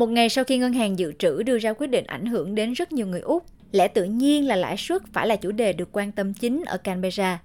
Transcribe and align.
Một 0.00 0.08
ngày 0.08 0.28
sau 0.28 0.44
khi 0.44 0.58
ngân 0.58 0.72
hàng 0.72 0.98
dự 0.98 1.12
trữ 1.18 1.42
đưa 1.42 1.58
ra 1.58 1.72
quyết 1.72 1.86
định 1.86 2.04
ảnh 2.06 2.26
hưởng 2.26 2.54
đến 2.54 2.72
rất 2.72 2.92
nhiều 2.92 3.06
người 3.06 3.20
Úc, 3.20 3.44
lẽ 3.72 3.88
tự 3.88 4.04
nhiên 4.04 4.48
là 4.48 4.56
lãi 4.56 4.76
suất 4.76 5.02
phải 5.12 5.26
là 5.26 5.36
chủ 5.36 5.52
đề 5.52 5.72
được 5.72 5.88
quan 5.92 6.12
tâm 6.12 6.34
chính 6.34 6.64
ở 6.66 6.76
Canberra. 6.76 7.42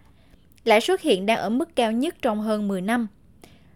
Lãi 0.63 0.81
suất 0.81 1.01
hiện 1.01 1.25
đang 1.25 1.37
ở 1.37 1.49
mức 1.49 1.75
cao 1.75 1.91
nhất 1.91 2.15
trong 2.21 2.41
hơn 2.41 2.67
10 2.67 2.81
năm. 2.81 3.07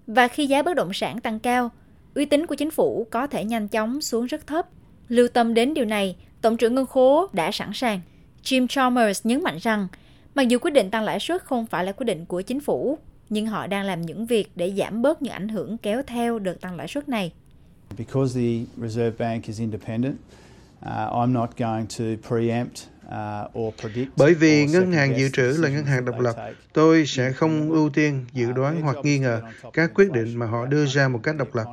Và 0.08 0.28
khi 0.28 0.48
giá 0.48 0.62
bất 0.62 0.74
động 0.76 0.94
sản 0.94 1.22
tăng 1.22 1.40
cao, 1.40 1.72
uy 2.16 2.26
tín 2.26 2.46
của 2.46 2.56
chính 2.56 2.72
phủ 2.72 3.08
có 3.12 3.28
thể 3.28 3.44
nhanh 3.44 3.68
chóng 3.68 4.02
xuống 4.02 4.26
rất 4.26 4.48
thấp. 4.48 4.68
Lưu 5.08 5.28
tâm 5.28 5.54
đến 5.54 5.74
điều 5.74 5.86
này, 5.86 6.16
Tổng 6.42 6.58
trưởng 6.58 6.76
Ngân 6.76 6.86
khố 6.86 7.28
đã 7.34 7.52
sẵn 7.52 7.70
sàng. 7.74 8.02
Jim 8.44 8.68
Chalmers 8.68 9.26
nhấn 9.26 9.44
mạnh 9.44 9.58
rằng, 9.62 9.88
mặc 10.36 10.48
dù 10.48 10.58
quyết 10.62 10.72
định 10.72 10.90
tăng 10.90 11.04
lãi 11.04 11.20
suất 11.20 11.44
không 11.44 11.66
phải 11.66 11.86
là 11.86 11.92
quyết 11.92 12.06
định 12.06 12.26
của 12.26 12.42
chính 12.42 12.60
phủ, 12.60 12.98
nhưng 13.30 13.48
họ 13.48 13.68
đang 13.68 13.86
làm 13.86 14.02
những 14.02 14.26
việc 14.26 14.52
để 14.56 14.74
giảm 14.78 15.02
bớt 15.02 15.22
những 15.22 15.34
ảnh 15.34 15.50
hưởng 15.50 15.78
kéo 15.78 16.02
theo 16.08 16.40
đợt 16.40 16.62
tăng 16.62 16.76
lãi 16.76 16.88
suất 16.88 17.10
này. 17.10 17.32
Because 17.96 18.34
the 18.34 18.66
Reserve 18.78 19.18
Bank 19.18 19.50
is 19.50 19.60
independent, 19.60 20.22
uh, 20.86 21.14
I'm 21.14 21.34
not 21.34 21.50
going 21.58 21.86
to 21.98 22.28
preempt 22.28 22.90
uh, 23.10 23.74
bởi 24.18 24.34
vì 24.34 24.66
ngân 24.66 24.92
hàng 24.92 25.18
dự 25.18 25.30
trữ 25.30 25.58
là 25.60 25.70
ngân 25.70 25.86
hàng 25.86 26.06
độc 26.06 26.20
lập, 26.20 26.36
tôi 26.74 27.06
sẽ 27.06 27.32
không 27.32 27.72
ưu 27.72 27.90
tiên 27.90 28.26
dự 28.34 28.52
đoán 28.52 28.82
hoặc 28.82 28.98
nghi 29.04 29.20
ngờ 29.20 29.42
các 29.74 29.92
quyết 29.94 30.12
định 30.12 30.40
mà 30.40 30.46
họ 30.46 30.66
đưa 30.66 30.86
ra 30.86 31.08
một 31.08 31.20
cách 31.24 31.36
độc 31.38 31.56
lập. 31.56 31.66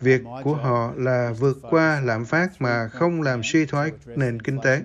Việc 0.00 0.22
của 0.42 0.54
họ 0.54 0.92
là 0.96 1.32
vượt 1.38 1.58
qua 1.70 2.00
lạm 2.04 2.24
phát 2.24 2.48
mà 2.58 2.88
không 2.88 3.22
làm 3.22 3.42
suy 3.42 3.66
thoái 3.66 3.90
nền 4.06 4.42
kinh 4.42 4.58
tế. 4.62 4.82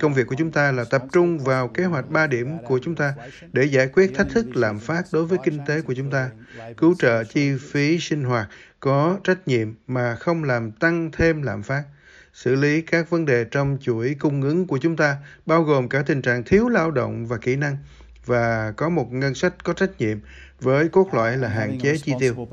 Công 0.00 0.14
việc 0.14 0.26
của 0.26 0.34
chúng 0.38 0.50
ta 0.50 0.72
là 0.72 0.84
tập 0.84 1.04
trung 1.12 1.38
vào 1.38 1.68
kế 1.68 1.84
hoạch 1.84 2.10
3 2.10 2.26
điểm 2.26 2.58
của 2.64 2.78
chúng 2.82 2.94
ta 2.94 3.14
để 3.52 3.64
giải 3.64 3.88
quyết 3.88 4.12
thách 4.14 4.28
thức 4.30 4.46
lạm 4.56 4.78
phát 4.78 5.02
đối 5.12 5.24
với 5.24 5.38
kinh 5.44 5.58
tế 5.66 5.80
của 5.80 5.94
chúng 5.94 6.10
ta, 6.10 6.30
cứu 6.76 6.94
trợ 6.98 7.24
chi 7.24 7.56
phí 7.70 7.98
sinh 7.98 8.24
hoạt 8.24 8.48
có 8.80 9.18
trách 9.24 9.48
nhiệm 9.48 9.74
mà 9.86 10.14
không 10.14 10.44
làm 10.44 10.70
tăng 10.70 11.10
thêm 11.12 11.42
lạm 11.42 11.62
phát 11.62 11.82
xử 12.32 12.54
lý 12.54 12.82
các 12.82 13.10
vấn 13.10 13.24
đề 13.24 13.44
trong 13.44 13.78
chuỗi 13.80 14.16
cung 14.18 14.42
ứng 14.42 14.66
của 14.66 14.78
chúng 14.78 14.96
ta, 14.96 15.16
bao 15.46 15.62
gồm 15.62 15.88
cả 15.88 16.02
tình 16.06 16.22
trạng 16.22 16.44
thiếu 16.44 16.68
lao 16.68 16.90
động 16.90 17.26
và 17.26 17.36
kỹ 17.36 17.56
năng, 17.56 17.76
và 18.26 18.72
có 18.76 18.88
một 18.88 19.12
ngân 19.12 19.34
sách 19.34 19.64
có 19.64 19.72
trách 19.72 19.90
nhiệm 19.98 20.18
với 20.60 20.88
cốt 20.88 21.14
lõi 21.14 21.36
là 21.36 21.48
hạn 21.48 21.78
chế 21.78 21.96
chi 21.96 22.12
tiêu. 22.20 22.46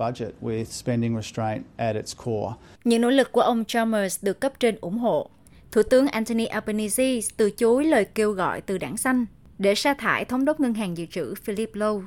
Những 2.84 3.02
nỗ 3.02 3.10
lực 3.10 3.32
của 3.32 3.42
ông 3.42 3.66
Chalmers 3.66 4.24
được 4.24 4.40
cấp 4.40 4.54
trên 4.60 4.76
ủng 4.82 4.98
hộ. 4.98 5.30
Thủ 5.72 5.84
tướng 5.84 6.08
Anthony 6.08 6.46
Albanese 6.46 7.20
từ 7.38 7.52
chối 7.52 7.86
lời 7.86 8.06
kêu 8.06 8.32
gọi 8.32 8.62
từ 8.62 8.78
đảng 8.78 8.98
xanh 8.98 9.26
để 9.58 9.76
sa 9.76 9.94
thải 9.94 10.26
thống 10.26 10.46
đốc 10.46 10.60
ngân 10.60 10.74
hàng 10.74 10.98
dự 10.98 11.06
trữ 11.06 11.36
Philip 11.36 11.76
Lowe. 11.76 12.04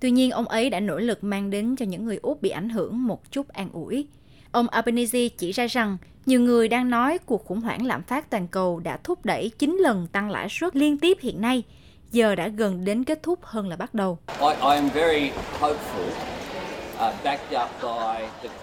Tuy 0.00 0.10
nhiên, 0.10 0.30
ông 0.30 0.48
ấy 0.48 0.70
đã 0.70 0.80
nỗ 0.80 0.98
lực 0.98 1.24
mang 1.24 1.50
đến 1.50 1.76
cho 1.76 1.86
những 1.86 2.04
người 2.04 2.18
Úc 2.22 2.42
bị 2.42 2.50
ảnh 2.50 2.68
hưởng 2.68 3.06
một 3.06 3.32
chút 3.32 3.48
an 3.48 3.68
ủi. 3.72 4.06
Ông 4.50 4.68
Albanese 4.68 5.28
chỉ 5.28 5.52
ra 5.52 5.66
rằng 5.66 5.96
nhiều 6.26 6.40
người 6.40 6.68
đang 6.68 6.90
nói 6.90 7.18
cuộc 7.26 7.44
khủng 7.44 7.60
hoảng 7.60 7.86
lạm 7.86 8.02
phát 8.02 8.30
toàn 8.30 8.48
cầu 8.48 8.80
đã 8.80 8.98
thúc 9.04 9.24
đẩy 9.24 9.50
9 9.58 9.76
lần 9.80 10.06
tăng 10.06 10.30
lãi 10.30 10.48
suất 10.50 10.76
liên 10.76 10.98
tiếp 10.98 11.18
hiện 11.20 11.40
nay, 11.40 11.62
giờ 12.10 12.34
đã 12.34 12.48
gần 12.48 12.84
đến 12.84 13.04
kết 13.04 13.22
thúc 13.22 13.38
hơn 13.42 13.68
là 13.68 13.76
bắt 13.76 13.94
đầu. 13.94 14.18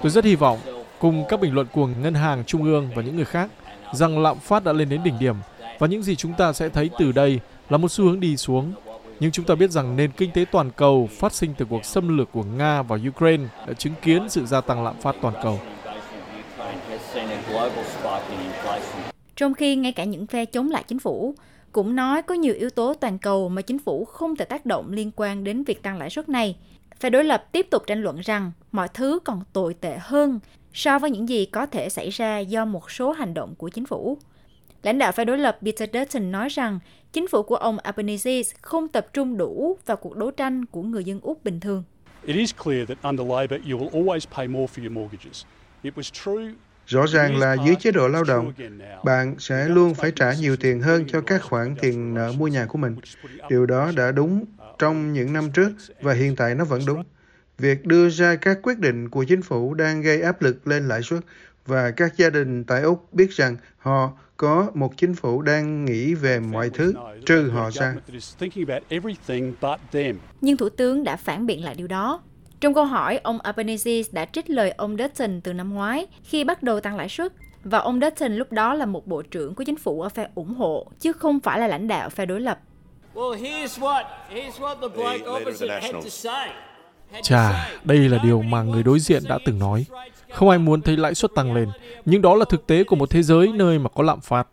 Tôi 0.02 0.09
rất 0.11 0.25
hy 0.25 0.35
vọng, 0.35 0.59
cùng 0.99 1.25
các 1.30 1.39
bình 1.39 1.53
luận 1.53 1.67
của 1.73 1.87
Ngân 1.87 2.13
hàng 2.13 2.43
Trung 2.45 2.63
ương 2.63 2.89
và 2.95 3.02
những 3.02 3.15
người 3.15 3.25
khác, 3.25 3.49
rằng 3.93 4.23
lạm 4.23 4.39
phát 4.39 4.63
đã 4.63 4.73
lên 4.73 4.89
đến 4.89 5.03
đỉnh 5.03 5.19
điểm 5.19 5.35
và 5.80 5.87
những 5.87 6.03
gì 6.03 6.15
chúng 6.15 6.33
ta 6.33 6.53
sẽ 6.53 6.69
thấy 6.69 6.89
từ 6.99 7.11
đây 7.11 7.39
là 7.69 7.77
một 7.77 7.91
xu 7.91 8.05
hướng 8.05 8.19
đi 8.19 8.37
xuống. 8.37 8.73
Nhưng 9.19 9.31
chúng 9.31 9.45
ta 9.45 9.55
biết 9.55 9.71
rằng 9.71 9.95
nền 9.95 10.11
kinh 10.11 10.31
tế 10.31 10.45
toàn 10.52 10.71
cầu 10.71 11.09
phát 11.19 11.33
sinh 11.33 11.53
từ 11.57 11.65
cuộc 11.69 11.85
xâm 11.85 12.17
lược 12.17 12.31
của 12.31 12.43
Nga 12.43 12.81
và 12.81 12.97
Ukraine 13.09 13.43
đã 13.67 13.73
chứng 13.73 13.93
kiến 14.02 14.30
sự 14.30 14.45
gia 14.45 14.61
tăng 14.61 14.83
lạm 14.83 15.02
phát 15.02 15.15
toàn 15.21 15.33
cầu. 15.43 15.59
Trong 19.35 19.53
khi 19.53 19.75
ngay 19.75 19.91
cả 19.91 20.03
những 20.03 20.27
phe 20.27 20.45
chống 20.45 20.71
lại 20.71 20.83
chính 20.88 20.99
phủ 20.99 21.36
cũng 21.71 21.95
nói 21.95 22.21
có 22.21 22.36
nhiều 22.36 22.53
yếu 22.53 22.70
tố 22.70 22.93
toàn 22.93 23.17
cầu 23.17 23.49
mà 23.49 23.61
chính 23.61 23.80
phủ 23.80 24.05
không 24.05 24.36
thể 24.36 24.45
tác 24.45 24.65
động 24.65 24.92
liên 24.92 25.11
quan 25.15 25.43
đến 25.43 25.64
việc 25.64 25.83
tăng 25.83 25.98
lãi 25.98 26.09
suất 26.09 26.30
này. 26.30 26.58
Phe 26.99 27.09
đối 27.09 27.23
lập 27.23 27.45
tiếp 27.52 27.67
tục 27.69 27.83
tranh 27.87 28.02
luận 28.02 28.19
rằng 28.19 28.52
mọi 28.71 28.87
thứ 28.93 29.19
còn 29.25 29.42
tồi 29.53 29.73
tệ 29.73 29.98
hơn 30.02 30.39
so 30.73 30.99
với 30.99 31.11
những 31.11 31.30
gì 31.30 31.45
có 31.45 31.65
thể 31.65 31.89
xảy 31.89 32.09
ra 32.09 32.39
do 32.39 32.65
một 32.65 32.92
số 32.92 33.11
hành 33.11 33.33
động 33.33 33.55
của 33.55 33.69
chính 33.69 33.86
phủ. 33.86 34.17
Lãnh 34.83 34.98
đạo 34.98 35.11
phe 35.11 35.25
đối 35.25 35.37
lập 35.37 35.58
Peter 35.61 35.89
Dutton 35.93 36.31
nói 36.31 36.49
rằng 36.49 36.80
chính 37.14 37.27
phủ 37.27 37.43
của 37.43 37.55
ông 37.55 37.80
Albanese 37.80 38.42
không 38.61 38.87
tập 38.87 39.08
trung 39.14 39.37
đủ 39.37 39.77
vào 39.86 39.98
cuộc 39.98 40.17
đấu 40.17 40.31
tranh 40.31 40.65
của 40.65 40.81
người 40.81 41.03
dân 41.03 41.19
Úc 41.21 41.43
bình 41.43 41.59
thường. 41.59 41.83
It 42.25 42.36
is 42.36 42.53
clear 42.64 42.87
that 42.87 42.98
under 43.03 43.27
Labour 43.27 43.61
you 43.71 43.77
will 43.80 43.89
always 43.89 44.25
pay 44.36 44.48
more 44.48 44.65
for 44.65 44.83
your 44.83 44.92
mortgages. 44.92 45.45
It 45.83 45.93
was 45.98 46.11
true 46.23 46.53
Rõ 46.89 47.05
ràng 47.08 47.38
là 47.38 47.55
dưới 47.66 47.76
chế 47.76 47.92
độ 47.92 48.08
lao 48.08 48.23
động, 48.23 48.54
bạn 49.04 49.36
sẽ 49.39 49.70
luôn 49.70 49.94
phải 49.94 50.11
trả 50.11 50.33
nhiều 50.33 50.55
tiền 50.55 50.82
hơn 50.82 51.05
cho 51.08 51.22
các 51.22 51.42
khoản 51.44 51.76
tiền 51.82 52.14
nợ 52.14 52.33
mua 52.38 52.48
nhà 52.48 52.66
của 52.66 52.77
mình. 52.77 52.95
Điều 53.50 53.66
đó 53.66 53.92
đã 53.95 54.11
đúng 54.11 54.45
trong 54.80 55.14
những 55.14 55.33
năm 55.33 55.52
trước 55.52 55.72
và 56.02 56.14
hiện 56.14 56.36
tại 56.36 56.55
nó 56.55 56.66
vẫn 56.66 56.82
đúng. 56.88 57.04
Việc 57.58 57.86
đưa 57.86 58.10
ra 58.10 58.36
các 58.36 58.60
quyết 58.64 58.80
định 58.80 59.10
của 59.10 59.23
chính 59.23 59.42
phủ 59.42 59.73
đang 59.73 60.02
gây 60.02 60.22
áp 60.22 60.42
lực 60.42 60.67
lên 60.67 60.88
lãi 60.88 61.02
suất 61.02 61.20
và 61.66 61.92
các 61.92 62.17
gia 62.17 62.30
đình 62.30 62.64
tại 62.64 62.82
Úc 62.82 63.14
biết 63.14 63.32
rằng 63.32 63.58
họ 63.78 64.11
có 64.38 64.72
một 64.73 64.98
chính 64.98 65.16
phủ 65.16 65.42
đang 65.42 65.86
nghĩ 65.86 66.14
về 66.14 66.39
mọi 66.39 66.70
thứ 66.70 66.94
trừ 67.26 67.49
họ 67.49 67.72
ra. 67.72 67.95
Nhưng 70.42 70.58
Thủ 70.58 70.70
tướng 70.70 71.04
đã 71.04 71.16
phản 71.16 71.45
biện 71.45 71.64
lại 71.64 71.76
điều 71.76 71.88
đó. 71.88 72.22
Trong 72.59 72.73
câu 72.73 72.86
hỏi, 72.86 73.20
ông 73.23 73.39
Albanese 73.42 73.92
đã 74.11 74.25
trích 74.25 74.49
lời 74.49 74.71
ông 74.77 74.97
Dutton 74.97 75.42
từ 75.42 75.53
năm 75.53 75.73
ngoái 75.73 76.08
khi 76.23 76.43
bắt 76.43 76.64
đầu 76.64 76.80
tăng 76.80 76.95
lãi 76.95 77.09
suất 77.09 77.33
và 77.64 77.80
ông 77.80 77.99
Dutton 77.99 78.36
lúc 78.36 78.52
đó 78.52 78.73
là 78.73 78.86
một 78.86 79.08
bộ 79.08 79.21
trưởng 79.21 79.55
của 79.55 79.64
chính 79.64 79.75
phủ 79.75 80.02
ở 80.02 80.09
phe 80.09 80.27
ủng 80.36 80.53
hộ, 80.53 80.87
chứ 80.99 81.14
không 81.14 81.39
phải 81.39 81.59
là 81.59 81.67
lãnh 81.67 81.87
đạo 81.87 82.09
phe 82.09 82.25
đối 82.25 82.42
lập. 82.42 82.59
Chà, 87.21 87.69
đây 87.83 87.98
là 87.98 88.17
điều 88.23 88.42
mà 88.42 88.64
người 88.64 88.83
đối 88.83 88.99
diện 88.99 89.23
đã 89.30 89.39
từng 89.45 89.59
nói. 89.59 89.86
Không 90.31 90.49
ai 90.49 90.58
muốn 90.58 90.81
thấy 90.81 90.98
lãi 90.98 91.15
suất 91.15 91.31
tăng 91.36 91.53
lên, 91.53 91.69
nhưng 92.05 92.21
đó 92.21 92.36
là 92.36 92.45
thực 92.49 92.67
tế 92.67 92.83
của 92.83 92.95
một 92.95 93.09
thế 93.09 93.23
giới 93.23 93.52
nơi 93.53 93.80
mà 93.80 93.89
có 93.89 94.03
lạm 94.03 94.21
phát. 94.21 94.48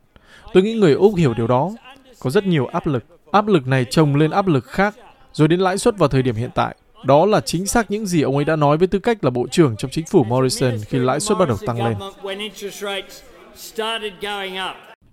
Tôi 0.55 0.63
nghĩ 0.63 0.75
người 0.75 0.93
Úc 0.93 1.17
hiểu 1.17 1.35
điều 1.35 1.47
đó. 1.47 1.71
Có 2.19 2.31
rất 2.31 2.47
nhiều 2.47 2.67
áp 2.67 2.87
lực. 2.87 3.05
Áp 3.33 3.47
lực 3.47 3.67
này 3.67 3.85
chồng 3.91 4.17
lên 4.17 4.31
áp 4.31 4.47
lực 4.47 4.65
khác, 4.65 4.95
rồi 5.33 5.49
đến 5.49 5.61
lãi 5.61 5.79
suất 5.79 5.99
vào 5.99 6.09
thời 6.09 6.23
điểm 6.23 6.35
hiện 6.35 6.51
tại. 6.55 6.77
Đó 7.05 7.27
là 7.27 7.41
chính 7.41 7.67
xác 7.67 7.91
những 7.91 8.07
gì 8.07 8.23
ông 8.23 8.37
ấy 8.37 8.45
đã 8.45 8.57
nói 8.57 8.77
với 8.77 8.89
tư 8.89 8.99
cách 8.99 9.25
là 9.25 9.31
bộ 9.31 9.47
trưởng 9.51 9.77
trong 9.77 9.91
chính 9.91 10.07
phủ 10.07 10.25
Morrison 10.25 10.73
khi 10.87 10.99
lãi 10.99 11.21
suất 11.21 11.39
bắt 11.39 11.49
đầu 11.49 11.57
tăng 11.67 11.85
lên. 11.85 11.97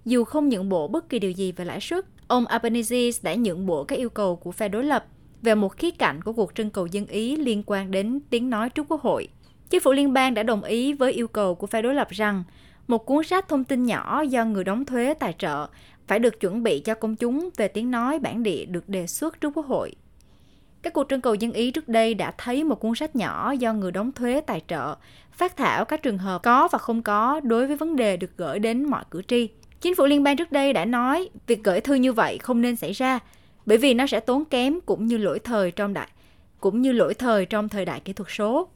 Dù 0.06 0.24
không 0.24 0.50
nhượng 0.50 0.70
bộ 0.70 0.88
bất 0.88 1.10
kỳ 1.10 1.20
điều 1.20 1.32
gì 1.32 1.52
về 1.52 1.66
lãi 1.66 1.80
suất, 1.80 2.06
ông 2.28 2.46
Albanese 2.46 3.10
đã 3.22 3.36
nhượng 3.36 3.66
bộ 3.66 3.84
các 3.84 3.96
yêu 3.96 4.10
cầu 4.10 4.36
của 4.36 4.52
phe 4.52 4.68
đối 4.70 4.84
lập 4.84 5.06
về 5.42 5.56
một 5.56 5.78
khía 5.78 5.92
cạnh 5.92 6.22
của 6.22 6.34
cuộc 6.34 6.56
trưng 6.56 6.70
cầu 6.70 6.88
dân 6.88 7.06
Ý 7.06 7.36
liên 7.36 7.64
quan 7.66 7.92
đến 7.92 8.20
tiếng 8.30 8.50
nói 8.50 8.70
trước 8.70 8.86
Quốc 8.90 9.02
hội. 9.02 9.28
Chính 9.70 9.82
phủ 9.82 9.92
liên 9.92 10.14
bang 10.14 10.34
đã 10.34 10.44
đồng 10.44 10.64
ý 10.64 10.94
với 10.94 11.12
yêu 11.12 11.28
cầu 11.28 11.56
của 11.56 11.68
phe 11.68 11.82
đối 11.82 11.96
lập 11.96 12.10
rằng 12.10 12.44
một 12.88 13.06
cuốn 13.06 13.24
sách 13.24 13.48
thông 13.48 13.64
tin 13.64 13.86
nhỏ 13.86 14.22
do 14.22 14.46
người 14.46 14.64
đóng 14.64 14.86
thuế 14.86 15.14
tài 15.14 15.34
trợ 15.38 15.68
phải 16.08 16.20
được 16.20 16.40
chuẩn 16.40 16.64
bị 16.64 16.80
cho 16.80 16.94
công 16.94 17.16
chúng 17.16 17.50
về 17.58 17.68
tiếng 17.68 17.92
nói 17.92 18.20
bản 18.20 18.44
địa 18.44 18.66
được 18.66 18.90
đề 18.90 19.08
xuất 19.08 19.42
trước 19.42 19.52
Quốc 19.56 19.66
hội. 19.66 19.96
Các 20.84 20.94
cuộc 20.94 21.10
trưng 21.10 21.22
cầu 21.22 21.34
dân 21.34 21.54
Ý 21.54 21.72
trước 21.72 21.90
đây 21.90 22.14
đã 22.14 22.34
thấy 22.38 22.64
một 22.64 22.76
cuốn 22.76 22.96
sách 22.96 23.16
nhỏ 23.16 23.52
do 23.52 23.74
người 23.74 23.92
đóng 23.92 24.12
thuế 24.12 24.42
tài 24.42 24.62
trợ, 24.68 24.96
phát 25.32 25.58
thảo 25.58 25.86
các 25.86 26.04
trường 26.04 26.18
hợp 26.18 26.44
có 26.44 26.68
và 26.72 26.80
không 26.80 27.02
có 27.02 27.40
đối 27.44 27.68
với 27.68 27.76
vấn 27.76 27.96
đề 27.96 28.18
được 28.18 28.38
gửi 28.38 28.60
đến 28.60 28.84
mọi 28.90 29.04
cử 29.12 29.22
tri. 29.28 29.50
Chính 29.82 29.96
phủ 29.96 30.06
liên 30.06 30.24
bang 30.24 30.38
trước 30.38 30.52
đây 30.52 30.74
đã 30.74 30.86
nói 30.86 31.30
việc 31.48 31.64
gửi 31.64 31.82
thư 31.82 31.94
như 31.94 32.14
vậy 32.14 32.38
không 32.38 32.62
nên 32.62 32.76
xảy 32.76 32.92
ra, 32.92 33.20
bởi 33.66 33.78
vì 33.78 33.94
nó 33.94 34.08
sẽ 34.08 34.20
tốn 34.20 34.46
kém 34.46 34.80
cũng 34.86 35.08
như 35.08 35.18
lỗi 35.18 35.40
thời 35.40 35.72
trong 35.72 35.94
đại 35.94 36.08
cũng 36.60 36.82
như 36.82 36.92
lỗi 36.92 37.14
thời 37.14 37.46
trong 37.46 37.70
thời 37.70 37.86
đại 37.86 38.00
kỹ 38.00 38.14
thuật 38.14 38.30
số. 38.32 38.68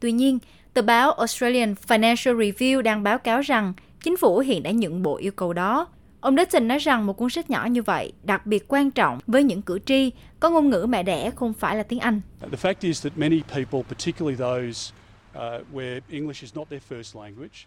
Tuy 0.00 0.12
nhiên, 0.12 0.38
tờ 0.74 0.82
báo 0.82 1.12
Australian 1.12 1.74
Financial 1.88 2.38
Review 2.38 2.82
đang 2.82 3.02
báo 3.02 3.18
cáo 3.18 3.40
rằng 3.40 3.72
chính 4.02 4.16
phủ 4.16 4.38
hiện 4.38 4.62
đã 4.62 4.70
nhận 4.70 5.02
bộ 5.02 5.16
yêu 5.16 5.32
cầu 5.32 5.52
đó 5.52 5.86
Ông 6.20 6.36
Dutton 6.36 6.68
nói 6.68 6.78
rằng 6.78 7.06
một 7.06 7.12
cuốn 7.12 7.30
sách 7.30 7.50
nhỏ 7.50 7.66
như 7.66 7.82
vậy 7.82 8.12
đặc 8.22 8.46
biệt 8.46 8.64
quan 8.68 8.90
trọng 8.90 9.18
với 9.26 9.44
những 9.44 9.62
cử 9.62 9.78
tri 9.86 10.12
có 10.40 10.50
ngôn 10.50 10.70
ngữ 10.70 10.86
mẹ 10.88 11.02
đẻ 11.02 11.30
không 11.36 11.52
phải 11.52 11.76
là 11.76 11.82
tiếng 11.82 12.00
Anh. 12.00 12.20
The 12.40 12.70
fact 12.70 12.74
is 12.80 13.02
that 13.02 13.18
many 13.18 13.42
people, 13.54 13.82
particularly 13.88 14.36
those 14.36 14.92
uh, 15.36 15.74
where 15.74 16.00
English 16.10 16.42
is 16.42 16.56
not 16.56 16.68
their 16.70 16.82
first 16.90 17.22
language, 17.22 17.66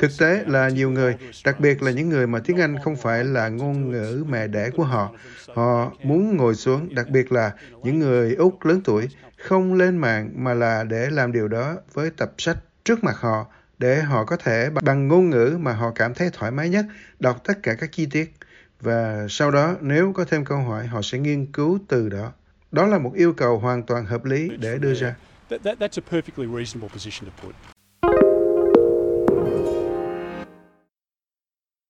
Thực 0.00 0.18
tế 0.18 0.44
là 0.46 0.68
nhiều 0.68 0.90
người, 0.90 1.16
đặc 1.44 1.60
biệt 1.60 1.82
là 1.82 1.90
những 1.90 2.08
người 2.08 2.26
mà 2.26 2.38
tiếng 2.44 2.56
Anh 2.56 2.76
không 2.84 2.96
phải 2.96 3.24
là 3.24 3.48
ngôn 3.48 3.90
ngữ 3.90 4.24
mẹ 4.28 4.46
đẻ 4.46 4.70
của 4.70 4.84
họ, 4.84 5.10
họ 5.54 5.92
muốn 6.02 6.36
ngồi 6.36 6.54
xuống, 6.54 6.94
đặc 6.94 7.08
biệt 7.08 7.32
là 7.32 7.52
những 7.82 7.98
người 7.98 8.34
Úc 8.34 8.64
lớn 8.64 8.80
tuổi, 8.84 9.08
không 9.38 9.74
lên 9.74 9.96
mạng 9.96 10.30
mà 10.34 10.54
là 10.54 10.84
để 10.84 11.08
làm 11.10 11.32
điều 11.32 11.48
đó 11.48 11.76
với 11.92 12.10
tập 12.16 12.32
sách 12.38 12.56
trước 12.84 13.04
mặt 13.04 13.16
họ 13.20 13.46
để 13.78 14.02
họ 14.02 14.24
có 14.24 14.36
thể 14.36 14.70
bằng 14.82 15.08
ngôn 15.08 15.30
ngữ 15.30 15.58
mà 15.60 15.72
họ 15.72 15.90
cảm 15.94 16.14
thấy 16.14 16.30
thoải 16.32 16.50
mái 16.50 16.68
nhất, 16.68 16.86
đọc 17.20 17.44
tất 17.44 17.62
cả 17.62 17.74
các 17.74 17.92
chi 17.92 18.06
tiết 18.10 18.34
và 18.80 19.26
sau 19.28 19.50
đó, 19.50 19.76
nếu 19.80 20.12
có 20.12 20.24
thêm 20.24 20.44
câu 20.44 20.58
hỏi, 20.58 20.86
họ 20.86 21.02
sẽ 21.02 21.18
nghiên 21.18 21.46
cứu 21.46 21.78
từ 21.88 22.08
đó. 22.08 22.32
Đó 22.72 22.86
là 22.86 22.98
một 22.98 23.12
yêu 23.14 23.32
cầu 23.32 23.58
hoàn 23.58 23.82
toàn 23.82 24.06
hợp 24.06 24.24
lý 24.24 24.48
để 24.58 24.78
đưa 24.78 24.94
ra. 24.94 25.14